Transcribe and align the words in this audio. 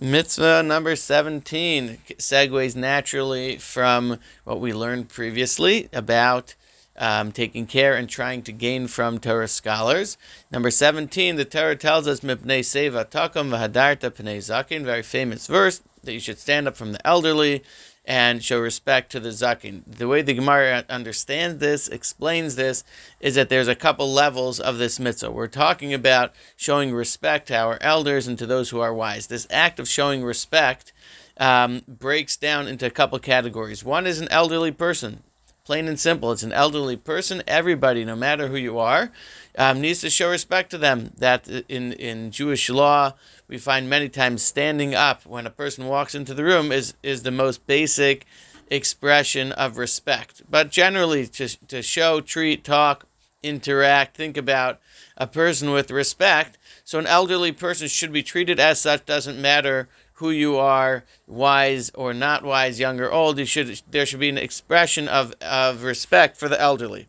Mitzvah 0.00 0.64
number 0.64 0.96
17 0.96 1.98
segues 2.18 2.74
naturally 2.74 3.58
from 3.58 4.18
what 4.42 4.60
we 4.60 4.72
learned 4.72 5.08
previously 5.08 5.88
about 5.92 6.56
um, 6.96 7.30
taking 7.30 7.66
care 7.66 7.94
and 7.94 8.08
trying 8.08 8.42
to 8.42 8.52
gain 8.52 8.88
from 8.88 9.20
Torah 9.20 9.46
scholars. 9.46 10.18
Number 10.50 10.70
17, 10.70 11.36
the 11.36 11.44
Torah 11.44 11.76
tells 11.76 12.08
us, 12.08 12.20
Mipnei 12.20 12.60
Seva 12.60 13.08
Takum 13.08 13.50
Vahadarta 13.50 14.10
Pnei 14.10 14.38
Zakin, 14.38 14.84
very 14.84 15.02
famous 15.02 15.46
verse, 15.46 15.80
that 16.02 16.12
you 16.12 16.20
should 16.20 16.40
stand 16.40 16.66
up 16.66 16.76
from 16.76 16.90
the 16.92 17.06
elderly 17.06 17.62
and 18.04 18.42
show 18.42 18.60
respect 18.60 19.10
to 19.12 19.20
the 19.20 19.30
zakin. 19.30 19.82
The 19.86 20.08
way 20.08 20.22
the 20.22 20.34
Gemara 20.34 20.84
understands 20.90 21.58
this, 21.58 21.88
explains 21.88 22.56
this, 22.56 22.84
is 23.20 23.34
that 23.36 23.48
there's 23.48 23.68
a 23.68 23.74
couple 23.74 24.12
levels 24.12 24.60
of 24.60 24.78
this 24.78 25.00
mitzvah. 25.00 25.30
We're 25.30 25.46
talking 25.46 25.94
about 25.94 26.34
showing 26.56 26.92
respect 26.92 27.48
to 27.48 27.56
our 27.56 27.78
elders 27.80 28.28
and 28.28 28.38
to 28.38 28.46
those 28.46 28.70
who 28.70 28.80
are 28.80 28.92
wise. 28.92 29.26
This 29.26 29.46
act 29.50 29.80
of 29.80 29.88
showing 29.88 30.22
respect 30.22 30.92
um, 31.38 31.82
breaks 31.88 32.36
down 32.36 32.68
into 32.68 32.86
a 32.86 32.90
couple 32.90 33.18
categories. 33.18 33.82
One 33.82 34.06
is 34.06 34.20
an 34.20 34.28
elderly 34.30 34.70
person. 34.70 35.22
Plain 35.64 35.88
and 35.88 35.98
simple. 35.98 36.30
It's 36.30 36.42
an 36.42 36.52
elderly 36.52 36.98
person. 36.98 37.42
Everybody, 37.46 38.04
no 38.04 38.14
matter 38.14 38.48
who 38.48 38.56
you 38.56 38.78
are, 38.78 39.10
um, 39.56 39.80
needs 39.80 40.02
to 40.02 40.10
show 40.10 40.28
respect 40.28 40.70
to 40.72 40.78
them. 40.78 41.12
That 41.16 41.48
in, 41.70 41.94
in 41.94 42.30
Jewish 42.32 42.68
law, 42.68 43.14
we 43.48 43.56
find 43.56 43.88
many 43.88 44.10
times 44.10 44.42
standing 44.42 44.94
up 44.94 45.24
when 45.24 45.46
a 45.46 45.50
person 45.50 45.86
walks 45.86 46.14
into 46.14 46.34
the 46.34 46.44
room 46.44 46.70
is, 46.70 46.92
is 47.02 47.22
the 47.22 47.30
most 47.30 47.66
basic 47.66 48.26
expression 48.70 49.52
of 49.52 49.78
respect. 49.78 50.42
But 50.50 50.70
generally, 50.70 51.26
to, 51.28 51.48
to 51.68 51.80
show, 51.80 52.20
treat, 52.20 52.62
talk, 52.62 53.06
interact, 53.42 54.18
think 54.18 54.36
about 54.36 54.80
a 55.16 55.26
person 55.26 55.70
with 55.70 55.90
respect. 55.90 56.58
So, 56.84 56.98
an 56.98 57.06
elderly 57.06 57.52
person 57.52 57.88
should 57.88 58.12
be 58.12 58.22
treated 58.22 58.60
as 58.60 58.82
such, 58.82 59.06
doesn't 59.06 59.40
matter 59.40 59.88
who 60.14 60.30
you 60.30 60.56
are, 60.56 61.04
wise 61.26 61.90
or 61.94 62.14
not 62.14 62.44
wise, 62.44 62.78
young 62.78 63.00
or 63.00 63.10
old, 63.10 63.38
you 63.38 63.44
should 63.44 63.82
there 63.90 64.06
should 64.06 64.20
be 64.20 64.28
an 64.28 64.38
expression 64.38 65.08
of, 65.08 65.34
of 65.40 65.82
respect 65.82 66.36
for 66.36 66.48
the 66.48 66.60
elderly. 66.60 67.08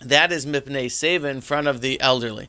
That 0.00 0.30
is 0.32 0.46
mipnei 0.46 0.86
seva 0.86 1.30
in 1.30 1.40
front 1.40 1.66
of 1.66 1.80
the 1.80 2.00
elderly. 2.00 2.48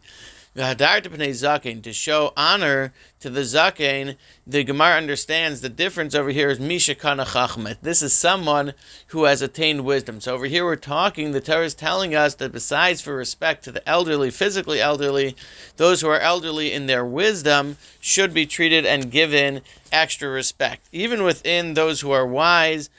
To 0.60 1.94
show 1.94 2.34
honor 2.36 2.94
to 3.22 3.30
the 3.30 3.40
zaken, 3.42 4.18
the 4.46 4.66
Gemara 4.66 4.98
understands 4.98 5.62
the 5.62 5.70
difference 5.70 6.14
over 6.14 6.32
here 6.32 6.50
is 6.50 6.60
Misha 6.60 6.96
Kana 6.96 7.24
Chachmet. 7.24 7.78
This 7.82 8.02
is 8.02 8.12
someone 8.12 8.74
who 9.08 9.24
has 9.24 9.42
attained 9.42 9.86
wisdom. 9.86 10.20
So 10.20 10.34
over 10.34 10.48
here 10.48 10.66
we're 10.66 10.76
talking, 10.76 11.32
the 11.32 11.40
Torah 11.40 11.64
is 11.64 11.74
telling 11.74 12.14
us 12.14 12.36
that 12.36 12.52
besides 12.52 13.00
for 13.00 13.16
respect 13.16 13.64
to 13.64 13.72
the 13.72 13.88
elderly, 13.88 14.32
physically 14.32 14.82
elderly, 14.82 15.34
those 15.78 16.02
who 16.02 16.10
are 16.10 16.20
elderly 16.20 16.74
in 16.74 16.88
their 16.88 17.06
wisdom 17.06 17.78
should 18.02 18.34
be 18.34 18.46
treated 18.46 18.86
and 18.86 19.10
given 19.10 19.62
extra 19.94 20.28
respect. 20.28 20.90
Even 20.92 21.24
within 21.24 21.74
those 21.74 22.02
who 22.02 22.12
are 22.12 22.28
wise, 22.28 22.90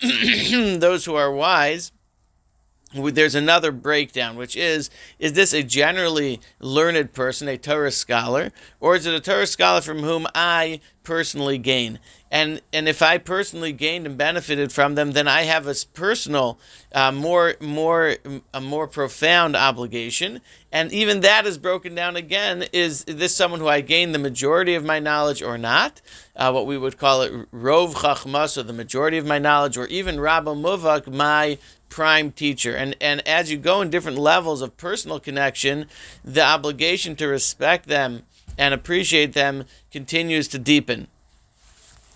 those 0.00 1.06
who 1.06 1.16
are 1.16 1.32
wise, 1.32 1.90
there's 2.92 3.34
another 3.34 3.70
breakdown, 3.70 4.36
which 4.36 4.56
is 4.56 4.90
is 5.18 5.34
this 5.34 5.52
a 5.52 5.62
generally 5.62 6.40
learned 6.58 7.12
person, 7.12 7.48
a 7.48 7.56
Torah 7.56 7.92
scholar, 7.92 8.50
or 8.80 8.96
is 8.96 9.06
it 9.06 9.14
a 9.14 9.20
Torah 9.20 9.46
scholar 9.46 9.80
from 9.80 9.98
whom 9.98 10.26
I 10.34 10.80
personally 11.04 11.58
gain? 11.58 12.00
And 12.32 12.60
and 12.72 12.88
if 12.88 13.02
I 13.02 13.18
personally 13.18 13.72
gained 13.72 14.06
and 14.06 14.16
benefited 14.16 14.72
from 14.72 14.94
them, 14.94 15.12
then 15.12 15.26
I 15.26 15.42
have 15.42 15.66
a 15.66 15.74
personal, 15.94 16.58
uh, 16.92 17.12
more 17.12 17.54
more 17.60 18.16
a 18.54 18.60
more 18.60 18.86
profound 18.86 19.56
obligation. 19.56 20.40
And 20.72 20.92
even 20.92 21.20
that 21.20 21.46
is 21.46 21.58
broken 21.58 21.96
down 21.96 22.14
again. 22.14 22.64
Is 22.72 23.04
this 23.04 23.34
someone 23.34 23.58
who 23.58 23.66
I 23.66 23.80
gained 23.80 24.14
the 24.14 24.20
majority 24.20 24.76
of 24.76 24.84
my 24.84 25.00
knowledge 25.00 25.42
or 25.42 25.58
not? 25.58 26.00
Uh, 26.36 26.52
what 26.52 26.66
we 26.66 26.78
would 26.78 26.98
call 26.98 27.22
it 27.22 27.32
rov 27.52 27.94
chachmas, 27.94 28.56
or 28.56 28.62
the 28.62 28.72
majority 28.72 29.18
of 29.18 29.26
my 29.26 29.38
knowledge, 29.38 29.76
or 29.76 29.86
even 29.86 30.20
rabba 30.20 30.54
muvak, 30.54 31.12
my 31.12 31.58
prime 31.90 32.32
teacher. 32.32 32.74
And, 32.74 32.96
and 33.00 33.26
as 33.28 33.50
you 33.50 33.58
go 33.58 33.82
in 33.82 33.90
different 33.90 34.16
levels 34.16 34.62
of 34.62 34.76
personal 34.78 35.20
connection, 35.20 35.86
the 36.24 36.42
obligation 36.42 37.16
to 37.16 37.26
respect 37.26 37.86
them 37.86 38.22
and 38.56 38.72
appreciate 38.72 39.34
them 39.34 39.64
continues 39.90 40.48
to 40.48 40.58
deepen. 40.58 41.08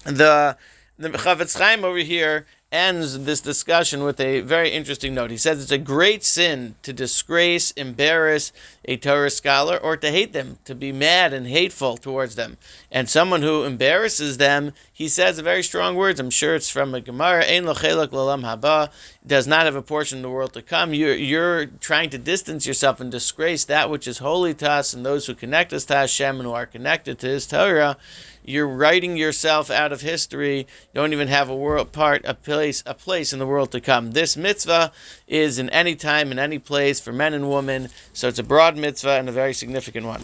The 0.04 0.56
the 0.96 1.08
Chafetz 1.08 1.58
Chaim 1.58 1.84
over 1.84 1.98
here 1.98 2.46
ends 2.70 3.24
this 3.24 3.40
discussion 3.40 4.02
with 4.02 4.20
a 4.20 4.40
very 4.40 4.70
interesting 4.70 5.14
note. 5.14 5.30
He 5.30 5.36
says 5.36 5.62
it's 5.62 5.70
a 5.70 5.78
great 5.78 6.24
sin 6.24 6.74
to 6.82 6.92
disgrace, 6.92 7.70
embarrass 7.72 8.52
a 8.84 8.96
Torah 8.96 9.30
scholar, 9.30 9.76
or 9.76 9.96
to 9.96 10.10
hate 10.10 10.32
them, 10.32 10.58
to 10.64 10.74
be 10.74 10.90
mad 10.90 11.32
and 11.32 11.46
hateful 11.46 11.96
towards 11.96 12.34
them. 12.34 12.56
And 12.90 13.08
someone 13.08 13.42
who 13.42 13.64
embarrasses 13.64 14.38
them, 14.38 14.72
he 14.92 15.08
says 15.08 15.38
very 15.38 15.62
strong 15.62 15.94
words. 15.94 16.18
I'm 16.18 16.30
sure 16.30 16.56
it's 16.56 16.70
from 16.70 16.94
a 16.94 17.00
Gemara. 17.00 17.44
Ein 17.44 17.64
lalam 17.64 18.42
haba 18.42 18.90
does 19.26 19.46
not 19.46 19.64
have 19.64 19.74
a 19.74 19.82
portion 19.82 20.18
in 20.18 20.22
the 20.22 20.30
world 20.30 20.52
to 20.52 20.62
come. 20.62 20.92
You're, 20.92 21.14
you're 21.14 21.66
trying 21.66 22.10
to 22.10 22.18
distance 22.18 22.66
yourself 22.66 23.00
and 23.00 23.10
disgrace 23.10 23.64
that 23.64 23.88
which 23.88 24.06
is 24.06 24.18
holy 24.18 24.54
to 24.54 24.70
us 24.70 24.92
and 24.92 25.04
those 25.04 25.26
who 25.26 25.34
connect 25.34 25.72
us 25.72 25.84
to 25.86 25.94
Hashem 25.94 26.36
and 26.36 26.44
who 26.44 26.52
are 26.52 26.66
connected 26.66 27.18
to 27.20 27.28
His 27.28 27.46
Torah 27.46 27.96
you're 28.44 28.68
writing 28.68 29.16
yourself 29.16 29.70
out 29.70 29.92
of 29.92 30.02
history. 30.02 30.58
You 30.58 30.66
don't 30.94 31.12
even 31.12 31.28
have 31.28 31.48
a 31.48 31.56
world 31.56 31.92
part, 31.92 32.22
a 32.24 32.34
place, 32.34 32.82
a 32.84 32.94
place 32.94 33.32
in 33.32 33.38
the 33.38 33.46
world 33.46 33.72
to 33.72 33.80
come. 33.80 34.12
This 34.12 34.36
mitzvah 34.36 34.92
is 35.26 35.58
in 35.58 35.70
any 35.70 35.96
time, 35.96 36.30
in 36.30 36.38
any 36.38 36.58
place, 36.58 37.00
for 37.00 37.12
men 37.12 37.32
and 37.32 37.50
women. 37.50 37.88
So 38.12 38.28
it's 38.28 38.38
a 38.38 38.44
broad 38.44 38.76
mitzvah 38.76 39.18
and 39.18 39.28
a 39.28 39.32
very 39.32 39.54
significant 39.54 40.06
one. 40.06 40.22